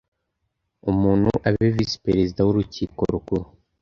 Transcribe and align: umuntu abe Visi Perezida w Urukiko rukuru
umuntu 0.91 1.31
abe 1.47 1.65
Visi 1.75 1.97
Perezida 2.05 2.39
w 2.43 2.49
Urukiko 2.51 3.01
rukuru 3.13 3.45